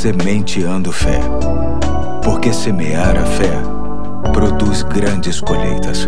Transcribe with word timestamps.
Sementeando 0.00 0.90
Fé. 0.90 1.20
Porque 2.24 2.54
semear 2.54 3.18
a 3.18 3.26
fé 3.26 3.52
produz 4.32 4.82
grandes 4.82 5.42
colheitas. 5.42 6.06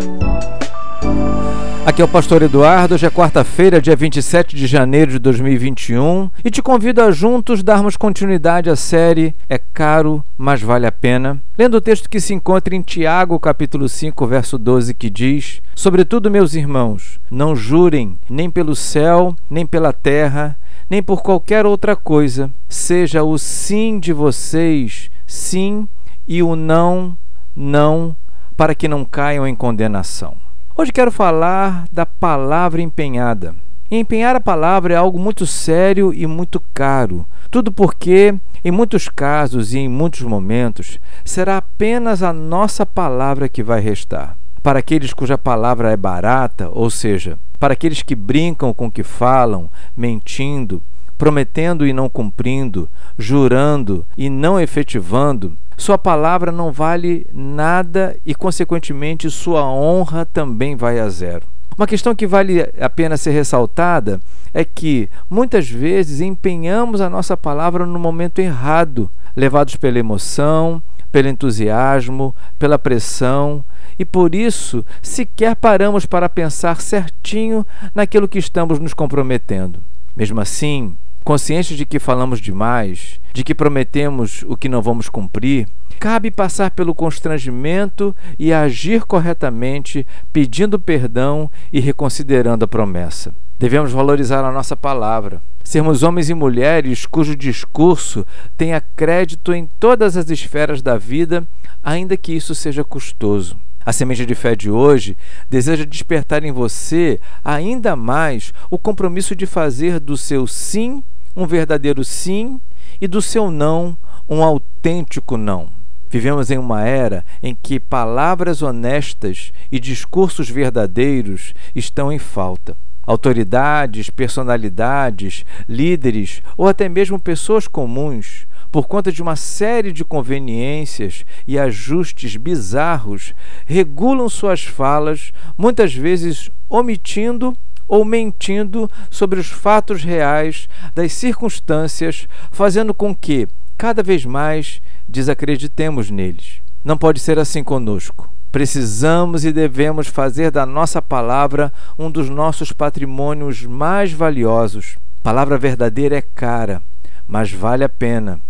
Aqui 1.85 2.01
é 2.01 2.05
o 2.05 2.07
Pastor 2.07 2.41
Eduardo, 2.41 2.95
hoje 2.95 3.05
é 3.05 3.11
quarta-feira, 3.11 3.79
dia 3.79 3.95
27 3.95 4.55
de 4.55 4.65
janeiro 4.65 5.11
de 5.11 5.19
2021, 5.19 6.27
e 6.43 6.49
te 6.49 6.59
convido 6.59 7.03
a 7.03 7.11
juntos 7.11 7.61
darmos 7.61 7.95
continuidade 7.95 8.67
à 8.67 8.75
série 8.75 9.35
É 9.47 9.59
Caro, 9.59 10.23
mas 10.35 10.59
Vale 10.59 10.87
a 10.87 10.91
Pena, 10.91 11.39
lendo 11.55 11.75
o 11.75 11.81
texto 11.81 12.09
que 12.09 12.19
se 12.19 12.33
encontra 12.33 12.73
em 12.73 12.81
Tiago, 12.81 13.39
capítulo 13.39 13.87
5, 13.87 14.25
verso 14.25 14.57
12, 14.57 14.95
que 14.95 15.09
diz: 15.09 15.61
Sobretudo, 15.75 16.31
meus 16.31 16.55
irmãos, 16.55 17.19
não 17.29 17.55
jurem 17.55 18.17
nem 18.27 18.49
pelo 18.49 18.75
céu, 18.75 19.35
nem 19.47 19.63
pela 19.63 19.93
terra, 19.93 20.57
nem 20.93 21.01
por 21.01 21.23
qualquer 21.23 21.65
outra 21.65 21.95
coisa, 21.95 22.51
seja 22.69 23.23
o 23.23 23.35
sim 23.35 23.99
de 23.99 24.13
vocês 24.13 25.09
sim 25.25 25.87
e 26.27 26.43
o 26.43 26.55
não, 26.55 27.17
não, 27.55 28.15
para 28.55 28.75
que 28.75 28.87
não 28.87 29.03
caiam 29.03 29.47
em 29.47 29.55
condenação. 29.55 30.37
Hoje 30.77 30.91
quero 30.91 31.09
falar 31.09 31.85
da 31.91 32.05
palavra 32.05 32.79
empenhada. 32.79 33.55
Empenhar 33.89 34.35
a 34.35 34.39
palavra 34.39 34.93
é 34.93 34.95
algo 34.95 35.17
muito 35.17 35.47
sério 35.47 36.13
e 36.13 36.27
muito 36.27 36.61
caro. 36.75 37.25
Tudo 37.49 37.71
porque, 37.71 38.35
em 38.63 38.69
muitos 38.69 39.09
casos 39.09 39.73
e 39.73 39.79
em 39.79 39.89
muitos 39.89 40.21
momentos, 40.21 40.99
será 41.25 41.57
apenas 41.57 42.21
a 42.21 42.31
nossa 42.31 42.85
palavra 42.85 43.49
que 43.49 43.63
vai 43.63 43.81
restar. 43.81 44.37
Para 44.61 44.77
aqueles 44.77 45.11
cuja 45.11 45.39
palavra 45.39 45.91
é 45.91 45.97
barata, 45.97 46.69
ou 46.71 46.91
seja, 46.91 47.39
para 47.63 47.75
aqueles 47.75 48.01
que 48.01 48.13
brincam 48.13 48.73
com 48.73 48.87
o 48.87 48.91
que 48.91 49.03
falam, 49.03 49.69
mentindo, 49.95 50.83
prometendo 51.17 51.87
e 51.87 51.93
não 51.93 52.09
cumprindo, 52.09 52.89
jurando 53.17 54.05
e 54.17 54.29
não 54.29 54.59
efetivando, 54.59 55.57
sua 55.77 55.97
palavra 55.97 56.51
não 56.51 56.73
vale 56.73 57.25
nada 57.31 58.17
e, 58.25 58.35
consequentemente, 58.35 59.31
sua 59.31 59.65
honra 59.65 60.25
também 60.25 60.75
vai 60.75 60.99
a 60.99 61.07
zero. 61.07 61.47
Uma 61.77 61.87
questão 61.87 62.13
que 62.13 62.27
vale 62.27 62.69
a 62.77 62.89
pena 62.89 63.15
ser 63.15 63.31
ressaltada 63.31 64.19
é 64.53 64.65
que 64.65 65.09
muitas 65.29 65.69
vezes 65.69 66.19
empenhamos 66.19 66.99
a 66.99 67.09
nossa 67.09 67.37
palavra 67.37 67.85
no 67.85 67.97
momento 67.97 68.39
errado, 68.39 69.09
levados 69.37 69.77
pela 69.77 69.99
emoção, 69.99 70.83
pelo 71.13 71.29
entusiasmo, 71.29 72.35
pela 72.59 72.77
pressão, 72.77 73.63
e 73.97 74.05
por 74.05 74.35
isso 74.35 74.85
sequer 75.01 75.55
paramos 75.55 76.05
para 76.05 76.29
pensar 76.29 76.81
certinho 76.81 77.65
naquilo 77.93 78.27
que 78.27 78.39
estamos 78.39 78.79
nos 78.79 78.93
comprometendo. 78.93 79.79
Mesmo 80.15 80.39
assim, 80.39 80.95
conscientes 81.23 81.77
de 81.77 81.85
que 81.85 81.99
falamos 81.99 82.39
demais, 82.39 83.19
de 83.33 83.43
que 83.43 83.55
prometemos 83.55 84.43
o 84.47 84.55
que 84.55 84.69
não 84.69 84.81
vamos 84.81 85.09
cumprir, 85.09 85.67
cabe 85.99 86.29
passar 86.29 86.71
pelo 86.71 86.93
constrangimento 86.93 88.15
e 88.37 88.51
agir 88.51 89.03
corretamente, 89.05 90.05
pedindo 90.31 90.77
perdão 90.77 91.49
e 91.71 91.79
reconsiderando 91.79 92.65
a 92.65 92.67
promessa. 92.67 93.33
Devemos 93.57 93.91
valorizar 93.91 94.43
a 94.43 94.51
nossa 94.51 94.75
palavra, 94.75 95.41
sermos 95.63 96.03
homens 96.03 96.29
e 96.29 96.33
mulheres 96.33 97.05
cujo 97.05 97.35
discurso 97.35 98.25
tenha 98.57 98.81
crédito 98.81 99.53
em 99.53 99.69
todas 99.79 100.17
as 100.17 100.29
esferas 100.29 100.81
da 100.81 100.97
vida, 100.97 101.47
ainda 101.81 102.17
que 102.17 102.33
isso 102.33 102.53
seja 102.53 102.83
custoso. 102.83 103.57
A 103.85 103.91
semente 103.91 104.25
de 104.25 104.35
fé 104.35 104.55
de 104.55 104.71
hoje 104.71 105.17
deseja 105.49 105.85
despertar 105.85 106.43
em 106.43 106.51
você 106.51 107.19
ainda 107.43 107.95
mais 107.95 108.53
o 108.69 108.77
compromisso 108.77 109.35
de 109.35 109.45
fazer 109.45 109.99
do 109.99 110.15
seu 110.15 110.47
sim 110.47 111.03
um 111.35 111.45
verdadeiro 111.45 112.03
sim 112.03 112.59
e 113.01 113.07
do 113.07 113.21
seu 113.21 113.51
não 113.51 113.97
um 114.29 114.43
autêntico 114.43 115.35
não. 115.37 115.69
Vivemos 116.09 116.51
em 116.51 116.57
uma 116.57 116.83
era 116.83 117.25
em 117.41 117.55
que 117.55 117.79
palavras 117.79 118.61
honestas 118.61 119.51
e 119.71 119.79
discursos 119.79 120.49
verdadeiros 120.49 121.53
estão 121.75 122.11
em 122.11 122.19
falta. 122.19 122.77
Autoridades, 123.05 124.09
personalidades, 124.09 125.43
líderes 125.67 126.41
ou 126.55 126.67
até 126.67 126.87
mesmo 126.87 127.19
pessoas 127.19 127.67
comuns, 127.67 128.45
por 128.73 128.87
conta 128.87 129.11
de 129.11 129.21
uma 129.21 129.35
série 129.35 129.91
de 129.91 130.03
conveniências 130.03 131.23
e 131.47 131.59
ajustes 131.59 132.35
bizarros, 132.35 133.35
regulam 133.67 134.27
suas 134.27 134.63
falas, 134.63 135.31
muitas 135.55 135.93
vezes 135.93 136.49
omitindo 136.67 137.55
ou 137.87 138.03
mentindo 138.03 138.89
sobre 139.11 139.39
os 139.39 139.45
fatos 139.45 140.03
reais 140.03 140.67
das 140.95 141.13
circunstâncias, 141.13 142.27
fazendo 142.51 142.95
com 142.95 143.13
que, 143.13 143.47
cada 143.77 144.01
vez 144.01 144.25
mais, 144.25 144.81
desacreditemos 145.07 146.09
neles. 146.09 146.59
Não 146.83 146.97
pode 146.97 147.19
ser 147.19 147.37
assim 147.37 147.63
conosco. 147.63 148.27
Precisamos 148.51 149.45
e 149.45 149.51
devemos 149.51 150.07
fazer 150.07 150.49
da 150.49 150.65
nossa 150.65 150.99
palavra 150.99 151.71
um 151.97 152.09
dos 152.09 152.27
nossos 152.27 152.71
patrimônios 152.71 153.63
mais 153.67 154.11
valiosos. 154.11 154.97
Palavra 155.21 155.59
verdadeira 155.59 156.17
é 156.17 156.23
cara, 156.23 156.81
mas 157.27 157.51
vale 157.51 157.83
a 157.83 157.89
pena. 157.89 158.41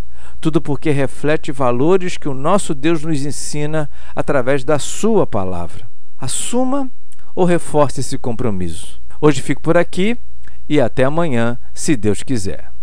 Tudo 0.44 0.60
porque 0.60 0.90
reflete 0.90 1.50
valores 1.50 2.18
que 2.18 2.28
o 2.28 2.34
nosso 2.34 2.74
Deus 2.74 3.02
nos 3.02 3.24
ensina 3.24 3.88
através 4.14 4.62
da 4.62 4.78
Sua 4.78 5.26
palavra. 5.26 5.86
Assuma 6.20 6.90
ou 7.34 7.46
reforce 7.46 8.00
esse 8.00 8.18
compromisso. 8.18 9.00
Hoje 9.22 9.40
fico 9.40 9.62
por 9.62 9.74
aqui 9.74 10.18
e 10.68 10.78
até 10.78 11.04
amanhã, 11.04 11.58
se 11.72 11.96
Deus 11.96 12.22
quiser. 12.22 12.70